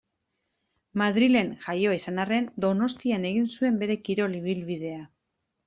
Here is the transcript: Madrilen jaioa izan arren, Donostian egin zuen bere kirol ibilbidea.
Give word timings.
Madrilen 1.01 1.51
jaioa 1.65 1.99
izan 1.99 2.23
arren, 2.25 2.49
Donostian 2.67 3.29
egin 3.33 3.47
zuen 3.59 3.79
bere 3.85 4.01
kirol 4.09 4.43
ibilbidea. 4.43 5.09